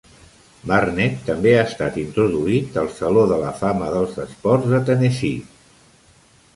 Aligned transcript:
Barnett 0.69 1.19
també 1.27 1.51
ha 1.57 1.65
estat 1.73 1.99
introduït 2.05 2.81
al 2.85 2.91
Saló 2.97 3.29
de 3.35 3.39
la 3.45 3.55
Fama 3.63 3.93
dels 3.99 4.19
Esports 4.27 4.75
de 4.77 4.85
Tennessee. 4.91 6.07